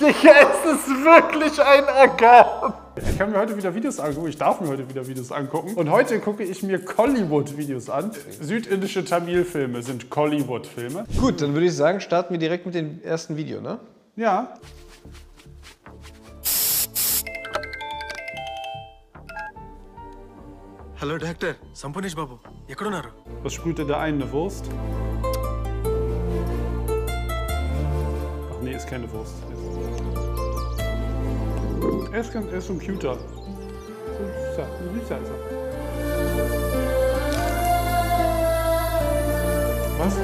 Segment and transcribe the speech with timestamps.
[0.00, 2.74] Digga, es ist wirklich ein Organ.
[2.96, 4.28] Ich kann mir heute wieder Videos angucken.
[4.28, 5.74] Ich darf mir heute wieder Videos angucken.
[5.74, 8.10] Und heute gucke ich mir Collywood-Videos an.
[8.40, 11.04] Südindische Tamil-Filme sind Collywood-Filme.
[11.20, 13.78] Gut, dann würde ich sagen, starten wir direkt mit dem ersten Video, ne?
[14.16, 14.54] Ja.
[21.03, 22.35] Hello doctor Sampoornesh Babu
[22.73, 23.11] ఎక్కడున్నారు
[23.43, 24.15] Was sprüht denn da ein?
[24.17, 24.65] Eine Wurst?
[28.51, 29.37] Ach nee, ist keine Wurst.
[32.15, 33.15] Er ist, ganz, er ist so ein cuter.
[34.15, 35.39] So ein süßer, ein süßer ist er.
[40.01, 40.15] Was?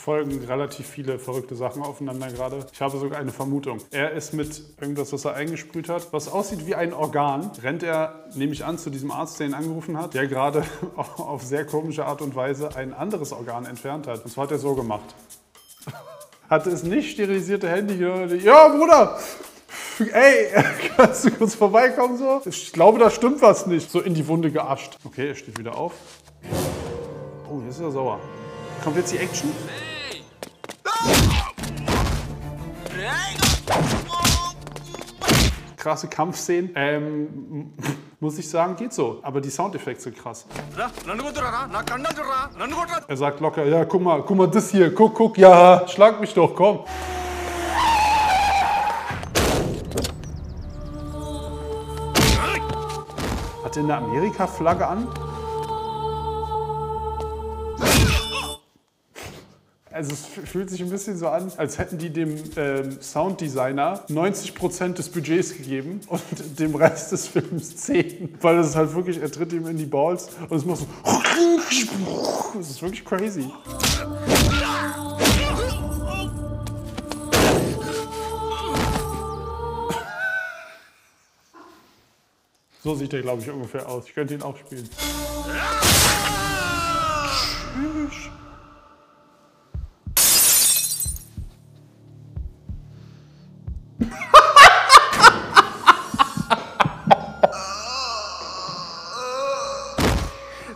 [0.00, 2.66] Folgen relativ viele verrückte Sachen aufeinander gerade.
[2.72, 3.78] Ich habe sogar eine Vermutung.
[3.90, 8.24] Er ist mit irgendwas, was er eingesprüht hat, was aussieht wie ein Organ, rennt er,
[8.34, 10.64] nehme ich an, zu diesem Arzt, der ihn angerufen hat, der gerade
[10.96, 14.24] auf sehr komische Art und Weise ein anderes Organ entfernt hat.
[14.24, 15.14] Und zwar hat er so gemacht.
[16.48, 17.94] Hatte es nicht sterilisierte Handy.
[18.42, 19.20] Ja, Bruder!
[20.12, 20.48] Ey,
[20.96, 22.42] kannst du kurz vorbeikommen so?
[22.44, 23.88] Ich glaube, da stimmt was nicht.
[23.88, 24.96] So in die Wunde geascht.
[25.04, 25.92] Okay, er steht wieder auf.
[27.48, 28.18] Oh, jetzt ist er sauer.
[28.82, 29.52] Kommt jetzt die Action?
[35.76, 36.70] Krasse Kampfszenen.
[36.74, 37.72] Ähm,
[38.20, 39.20] muss ich sagen, geht so.
[39.22, 40.46] Aber die Soundeffekte sind krass.
[43.08, 46.32] Er sagt locker, ja, guck mal, guck mal das hier, guck, guck, ja, schlag mich
[46.32, 46.84] doch, komm.
[53.64, 55.08] Hat er eine Amerika-Flagge an?
[59.92, 64.94] Also es fühlt sich ein bisschen so an, als hätten die dem ähm, Sounddesigner 90%
[64.94, 66.22] des Budgets gegeben und
[66.60, 68.36] dem Rest des Films 10.
[68.40, 70.86] Weil es ist halt wirklich, er tritt ihm in die Balls und es macht so...
[72.54, 73.48] Das ist wirklich crazy.
[82.82, 84.04] So sieht er, glaube ich, ungefähr aus.
[84.06, 84.88] Ich könnte ihn auch spielen.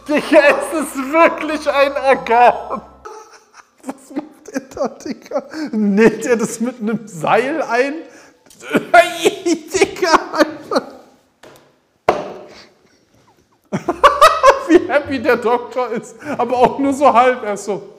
[0.08, 2.82] Digga, es ist wirklich ein Organ.
[3.84, 5.42] Was macht er da, Digga?
[5.72, 7.94] Näht er das mit einem Seil ein?
[9.44, 10.82] Digga, einfach.
[14.68, 16.16] Wie happy der Doktor ist.
[16.38, 17.42] Aber auch nur so halb.
[17.42, 17.93] Er ist so.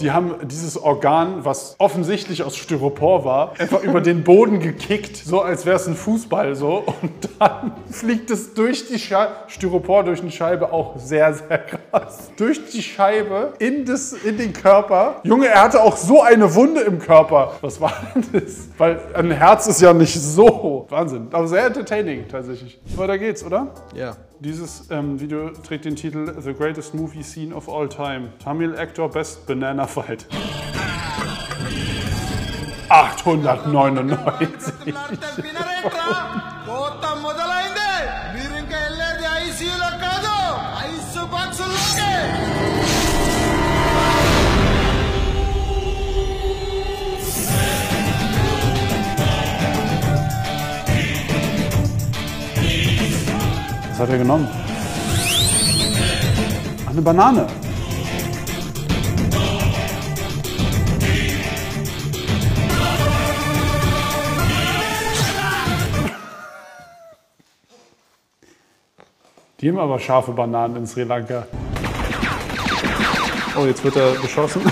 [0.00, 5.40] Die haben dieses Organ, was offensichtlich aus Styropor war, einfach über den Boden gekickt, so
[5.40, 6.84] als wäre es ein Fußball so.
[7.02, 11.80] Und dann fliegt es durch die Scheibe, Styropor durch eine Scheibe, auch sehr, sehr krass.
[12.36, 15.20] Durch die Scheibe in, das, in den Körper.
[15.22, 17.54] Junge, er hatte auch so eine Wunde im Körper.
[17.60, 18.68] Was war denn das?
[18.78, 20.86] Weil ein Herz ist ja nicht so.
[20.88, 21.28] Wahnsinn.
[21.32, 22.78] Aber sehr entertaining tatsächlich.
[22.96, 23.68] Weiter geht's, oder?
[23.94, 24.16] Ja.
[24.40, 28.28] Dieses ähm, Video trägt den Titel The Greatest Movie Scene of All Time.
[28.42, 30.26] Tamil Actor Best Banana Fight.
[32.88, 34.94] 899.
[53.96, 54.46] Was hat er genommen?
[56.90, 57.46] Eine Banane.
[69.66, 71.44] geben aber scharfe Bananen in Sri Lanka.
[73.56, 74.62] Oh, jetzt wird er beschossen.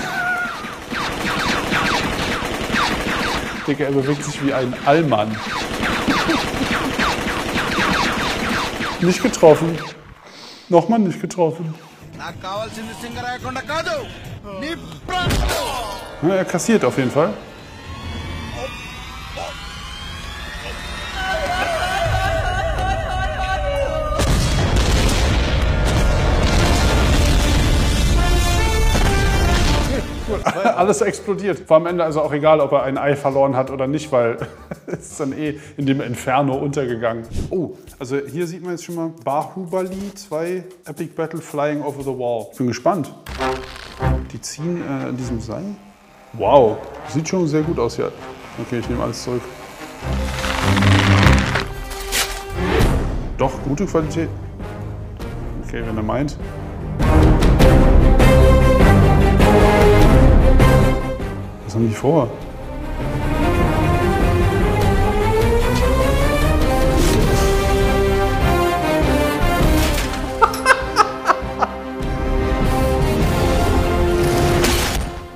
[3.67, 5.35] Digga, er bewegt sich wie ein Allmann.
[9.01, 9.77] Nicht getroffen.
[10.69, 11.75] Nochmal nicht getroffen.
[16.21, 17.33] Na, er kassiert auf jeden Fall.
[30.75, 31.69] Alles explodiert.
[31.69, 34.37] War am Ende also auch egal, ob er ein Ei verloren hat oder nicht, weil
[34.87, 37.23] es ist dann eh in dem Inferno untergegangen.
[37.51, 42.17] Oh, also hier sieht man jetzt schon mal Bahubali 2 Epic Battle Flying Over the
[42.17, 42.47] Wall.
[42.57, 43.13] Bin gespannt.
[44.31, 45.63] Die ziehen äh, an diesem Seil.
[46.33, 46.77] Wow,
[47.09, 48.11] sieht schon sehr gut aus hier.
[48.59, 49.41] Okay, ich nehme alles zurück.
[53.37, 54.29] Doch, gute Qualität.
[55.67, 56.37] Okay, wenn er meint.
[61.75, 62.29] Haben die vor?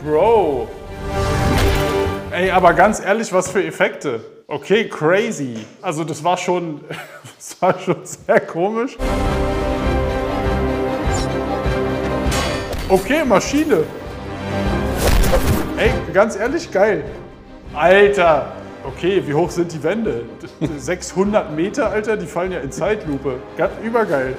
[0.01, 0.69] Bro.
[2.31, 4.21] Ey, aber ganz ehrlich, was für Effekte.
[4.47, 5.65] Okay, crazy.
[5.81, 6.79] Also das war schon,
[7.37, 8.95] das war schon sehr komisch.
[12.87, 13.83] Okay, Maschine.
[15.79, 17.05] Ey, ganz ehrlich, geil.
[17.73, 18.51] Alter.
[18.83, 20.25] Okay, wie hoch sind die Wände?
[20.77, 23.35] 600 Meter, Alter, die fallen ja in Zeitlupe.
[23.55, 24.35] Ganz übergeil.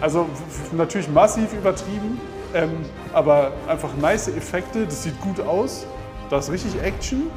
[0.00, 0.26] Also
[0.72, 2.18] natürlich massiv übertrieben,
[2.54, 2.70] ähm,
[3.12, 4.86] aber einfach nice Effekte.
[4.86, 5.84] Das sieht gut aus.
[6.30, 7.24] Da ist richtig Action.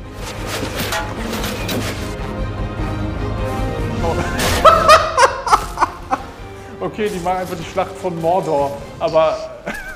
[6.79, 9.37] Okay, die machen einfach die Schlacht von Mordor, aber,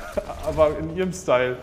[0.46, 1.56] aber in ihrem Style.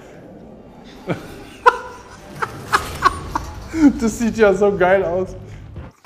[4.00, 5.36] Das sieht ja so geil aus.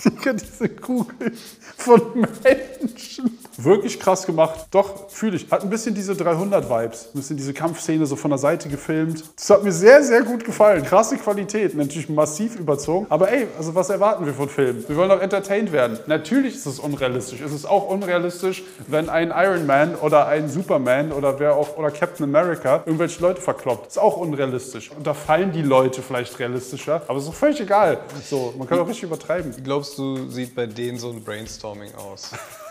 [0.04, 1.32] Digga, diese Kugel
[1.78, 2.02] von
[2.44, 3.38] Menschen.
[3.58, 4.68] Wirklich krass gemacht.
[4.72, 5.50] Doch, fühle ich.
[5.50, 7.08] Hat ein bisschen diese 300-Vibes.
[7.08, 9.24] Ein bisschen diese Kampfszene so von der Seite gefilmt.
[9.36, 10.84] Das hat mir sehr, sehr gut gefallen.
[10.84, 11.76] Krasse Qualität.
[11.76, 13.08] Natürlich massiv überzogen.
[13.10, 14.86] Aber ey, also was erwarten wir von Filmen?
[14.88, 15.98] Wir wollen doch entertained werden.
[16.06, 17.42] Natürlich ist es unrealistisch.
[17.42, 21.90] Es ist auch unrealistisch, wenn ein Iron Man oder ein Superman oder wer auch oder
[21.90, 23.88] Captain America irgendwelche Leute verkloppt.
[23.88, 24.92] Ist auch unrealistisch.
[24.92, 27.02] Und da fallen die Leute vielleicht realistischer.
[27.08, 28.00] Aber ist doch völlig egal.
[28.24, 29.54] So, man kann auch richtig übertreiben.
[29.64, 32.32] Glaubst du, sieht bei denen so ein Brainstorming aus?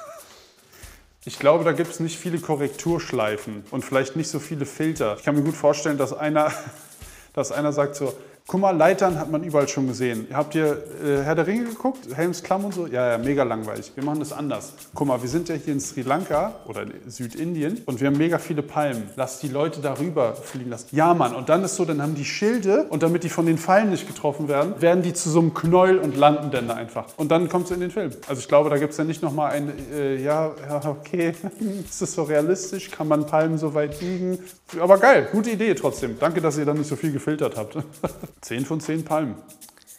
[1.28, 5.16] Ich glaube, da gibt es nicht viele Korrekturschleifen und vielleicht nicht so viele Filter.
[5.18, 6.52] Ich kann mir gut vorstellen, dass einer,
[7.32, 8.14] dass einer sagt so,
[8.46, 10.28] guck mal, Leitern hat man überall schon gesehen.
[10.32, 12.06] Habt ihr äh, Herr der Ringe geguckt?
[12.14, 12.86] Helms Klamm und so?
[12.86, 13.92] Ja, ja, mega langweilig.
[13.94, 14.72] Wir machen das anders.
[14.94, 18.16] Guck mal, wir sind ja hier in Sri Lanka oder in Südindien und wir haben
[18.16, 19.10] mega viele Palmen.
[19.16, 20.88] Lass die Leute darüber fliegen lassen.
[20.92, 21.34] Ja, Mann.
[21.34, 24.06] Und dann ist so, dann haben die Schilde und damit die von den Pfeilen nicht
[24.06, 27.06] getroffen werden, werden die zu so einem Knäuel und landen dann da einfach.
[27.16, 28.12] Und dann kommt es in den Film.
[28.28, 31.34] Also ich glaube, da gibt es dann nicht nochmal ein, äh, ja, ja, okay,
[31.84, 32.90] ist das so realistisch?
[32.92, 34.38] Kann man Palmen so weit biegen?
[34.80, 36.16] Aber geil, gute Idee trotzdem.
[36.18, 37.76] Danke, dass ihr dann nicht so viel gefiltert habt.
[38.40, 39.36] 10 von 10 Palmen.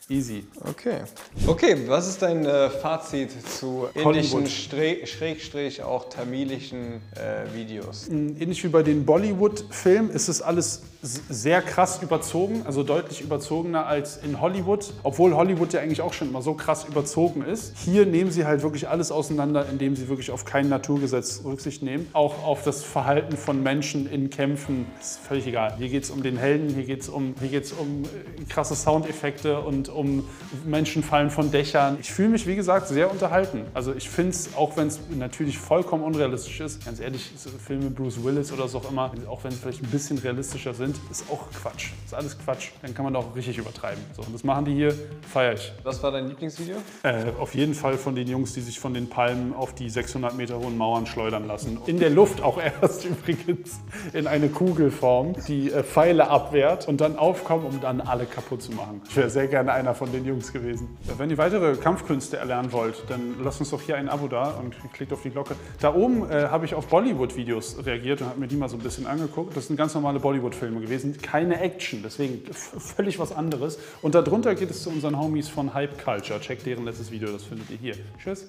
[0.10, 0.46] Easy.
[0.62, 1.02] Okay.
[1.46, 8.08] Okay, was ist dein äh, Fazit zu indischen, Schrägstrich auch tamilischen äh, Videos?
[8.08, 14.18] Ähnlich wie bei den Bollywood-Filmen ist es alles sehr krass überzogen, also deutlich überzogener als
[14.18, 17.78] in Hollywood, obwohl Hollywood ja eigentlich auch schon immer so krass überzogen ist.
[17.78, 22.08] Hier nehmen sie halt wirklich alles auseinander, indem sie wirklich auf kein Naturgesetz Rücksicht nehmen.
[22.14, 25.76] Auch auf das Verhalten von Menschen in Kämpfen ist völlig egal.
[25.78, 29.90] Hier geht es um den Helden, hier geht es um, um äh, krasse Soundeffekte und
[29.90, 30.24] um
[30.66, 31.98] Menschen fallen von Dächern.
[32.00, 33.66] Ich fühle mich, wie gesagt, sehr unterhalten.
[33.74, 37.32] Also ich finde es, auch wenn es natürlich vollkommen unrealistisch ist, ganz ehrlich,
[37.66, 40.87] Filme Bruce Willis oder so auch immer, auch wenn sie vielleicht ein bisschen realistischer sind,
[41.10, 41.92] ist auch Quatsch.
[42.06, 42.70] Ist alles Quatsch.
[42.82, 44.02] Dann kann man doch richtig übertreiben.
[44.16, 44.94] So, und das machen die hier,
[45.28, 45.74] feiere ich.
[45.84, 46.78] Was war dein Lieblingsvideo?
[47.04, 50.36] Äh, auf jeden Fall von den Jungs, die sich von den Palmen auf die 600
[50.36, 51.80] Meter hohen Mauern schleudern lassen.
[51.86, 53.80] In der Luft auch erst übrigens
[54.14, 58.72] in eine Kugelform, die äh, Pfeile abwehrt und dann aufkommen, um dann alle kaputt zu
[58.72, 59.02] machen.
[59.10, 60.98] Ich wäre sehr gerne einer von den Jungs gewesen.
[61.08, 64.52] Äh, Wenn ihr weitere Kampfkünste erlernen wollt, dann lasst uns doch hier ein Abo da
[64.52, 65.56] und klickt auf die Glocke.
[65.80, 68.84] Da oben äh, habe ich auf Bollywood-Videos reagiert und habe mir die mal so ein
[68.84, 69.56] bisschen angeguckt.
[69.56, 73.80] Das sind ganz normale Bollywood-Filme gewesen, keine Action, deswegen völlig was anderes.
[74.02, 76.40] Und darunter geht es zu unseren Homies von Hype Culture.
[76.40, 77.96] Checkt deren letztes Video, das findet ihr hier.
[78.22, 78.48] Tschüss.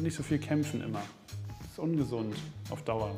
[0.00, 1.02] Nicht so viel kämpfen immer.
[1.70, 2.36] ist ungesund
[2.70, 3.14] auf Dauer.